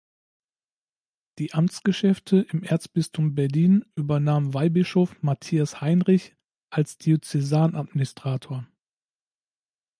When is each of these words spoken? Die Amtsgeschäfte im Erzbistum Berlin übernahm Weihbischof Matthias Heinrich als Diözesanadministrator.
Die 1.37 1.53
Amtsgeschäfte 1.53 2.37
im 2.49 2.63
Erzbistum 2.63 3.35
Berlin 3.35 3.85
übernahm 3.93 4.51
Weihbischof 4.55 5.15
Matthias 5.21 5.79
Heinrich 5.79 6.35
als 6.71 6.97
Diözesanadministrator. 6.97 8.65